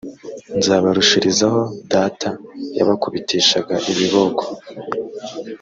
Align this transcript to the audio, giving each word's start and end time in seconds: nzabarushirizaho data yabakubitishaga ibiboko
nzabarushirizaho 0.57 1.61
data 1.93 2.29
yabakubitishaga 2.77 3.75
ibiboko 3.91 4.43